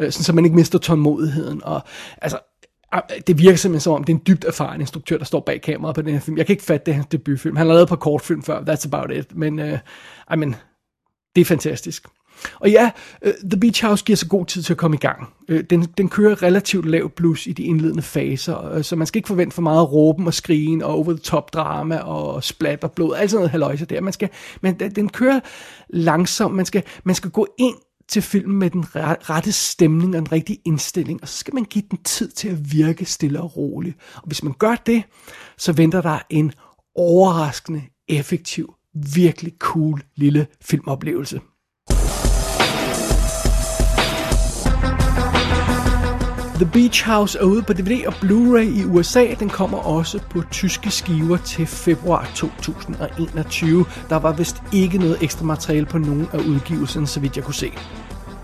Øh, 0.00 0.12
sådan, 0.12 0.24
så 0.24 0.32
man 0.32 0.44
ikke 0.44 0.56
mister 0.56 0.78
tålmodigheden. 0.78 1.64
Og, 1.64 1.82
altså, 2.22 2.38
det 3.26 3.38
virker 3.38 3.56
simpelthen 3.56 3.80
som 3.80 3.92
om, 3.92 4.04
det 4.04 4.12
er 4.12 4.16
en 4.16 4.22
dybt 4.26 4.44
erfaren 4.44 4.80
instruktør, 4.80 5.18
der 5.18 5.24
står 5.24 5.40
bag 5.40 5.62
kameraet 5.62 5.94
på 5.94 6.02
den 6.02 6.12
her 6.12 6.20
film. 6.20 6.36
Jeg 6.36 6.46
kan 6.46 6.52
ikke 6.52 6.64
fatte, 6.64 6.86
det 6.86 6.92
er 6.92 6.96
hans 6.96 7.06
debutfilm. 7.06 7.56
Han 7.56 7.66
har 7.66 7.74
lavet 7.74 7.82
et 7.82 7.88
par 7.88 7.96
kortfilm 7.96 8.42
før, 8.42 8.60
that's 8.60 8.86
about 8.86 9.10
it. 9.12 9.36
Men, 9.36 9.58
øh, 9.58 9.78
I 10.32 10.36
mean, 10.36 10.56
det 11.34 11.40
er 11.40 11.44
fantastisk. 11.44 12.06
Og 12.54 12.70
ja, 12.70 12.90
øh, 13.22 13.32
The 13.50 13.60
Beach 13.60 13.84
House 13.84 14.04
giver 14.04 14.16
sig 14.16 14.28
god 14.28 14.46
tid 14.46 14.62
til 14.62 14.72
at 14.72 14.76
komme 14.76 14.96
i 14.96 15.00
gang. 15.00 15.28
Øh, 15.48 15.64
den, 15.70 15.82
den 15.82 16.08
kører 16.08 16.42
relativt 16.42 16.86
lav 16.86 17.10
blues 17.10 17.46
i 17.46 17.52
de 17.52 17.62
indledende 17.62 18.02
faser, 18.02 18.72
øh, 18.72 18.84
så 18.84 18.96
man 18.96 19.06
skal 19.06 19.18
ikke 19.18 19.26
forvente 19.26 19.54
for 19.54 19.62
meget 19.62 19.92
råben 19.92 20.26
og 20.26 20.34
skrigen 20.34 20.82
og 20.82 20.94
over-the-top 20.94 21.54
drama 21.54 21.98
og 21.98 22.44
splat 22.44 22.84
og 22.84 22.92
blod, 22.92 23.14
alt 23.16 23.30
sådan 23.30 23.38
noget 23.38 23.50
haløjse 23.50 23.84
der. 23.84 24.00
Man 24.00 24.12
skal, 24.12 24.28
men 24.60 24.74
den 24.74 25.08
kører 25.08 25.40
langsomt, 25.88 26.54
man 26.54 26.66
skal, 26.66 26.82
man 27.04 27.14
skal 27.14 27.30
gå 27.30 27.46
ind 27.58 27.76
til 28.10 28.22
filmen 28.22 28.58
med 28.58 28.70
den 28.70 28.84
rette 28.94 29.52
stemning 29.52 30.16
og 30.16 30.20
den 30.20 30.32
rigtige 30.32 30.60
indstilling, 30.64 31.22
og 31.22 31.28
så 31.28 31.36
skal 31.36 31.54
man 31.54 31.64
give 31.64 31.84
den 31.90 32.02
tid 32.02 32.30
til 32.30 32.48
at 32.48 32.72
virke 32.72 33.04
stille 33.04 33.40
og 33.40 33.56
roligt. 33.56 33.96
Og 34.14 34.26
hvis 34.26 34.42
man 34.42 34.54
gør 34.58 34.74
det, 34.74 35.02
så 35.58 35.72
venter 35.72 36.00
der 36.02 36.18
en 36.30 36.52
overraskende, 36.94 37.82
effektiv, 38.08 38.74
virkelig 39.14 39.52
cool 39.58 40.02
lille 40.16 40.46
filmoplevelse. 40.60 41.40
The 46.60 46.70
Beach 46.72 47.04
House 47.04 47.38
er 47.38 47.42
ude 47.44 47.62
på 47.62 47.72
DVD 47.72 48.06
og 48.06 48.12
Blu-ray 48.12 48.80
i 48.80 48.84
USA. 48.84 49.26
Den 49.38 49.48
kommer 49.48 49.78
også 49.78 50.20
på 50.30 50.42
tyske 50.50 50.90
skiver 50.90 51.36
til 51.36 51.66
februar 51.66 52.30
2021. 52.34 53.84
Der 54.10 54.16
var 54.16 54.32
vist 54.32 54.62
ikke 54.72 54.98
noget 54.98 55.22
ekstra 55.22 55.44
materiale 55.44 55.86
på 55.86 55.98
nogen 55.98 56.28
af 56.32 56.38
udgivelserne, 56.38 57.06
så 57.06 57.20
vidt 57.20 57.36
jeg 57.36 57.44
kunne 57.44 57.54
se. 57.54 57.72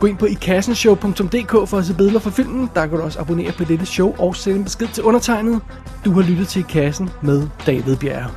Gå 0.01 0.07
ind 0.07 0.19
på 0.19 0.27
ikassenshow.dk 0.27 1.69
for 1.69 1.79
at 1.79 1.87
se 1.87 1.95
billeder 1.95 2.19
fra 2.19 2.31
filmen. 2.31 2.71
Der 2.75 2.87
kan 2.87 2.99
du 2.99 3.05
også 3.05 3.21
abonnere 3.21 3.53
på 3.53 3.65
dette 3.65 3.87
show 3.87 4.15
og 4.19 4.37
sende 4.37 4.59
en 4.59 4.65
besked 4.65 4.89
til 4.89 5.03
undertegnet. 5.03 5.61
Du 6.05 6.11
har 6.13 6.23
lyttet 6.23 6.49
til 6.49 6.61
I 6.61 6.65
Kassen 6.69 7.11
med 7.23 7.49
David 7.67 7.97
Bjerre. 7.97 8.31